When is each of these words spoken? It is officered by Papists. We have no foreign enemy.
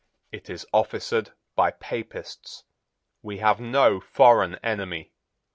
It 0.31 0.49
is 0.49 0.65
officered 0.73 1.31
by 1.55 1.69
Papists. 1.73 2.63
We 3.21 3.37
have 3.37 3.59
no 3.59 3.99
foreign 3.99 4.55
enemy. 4.63 5.11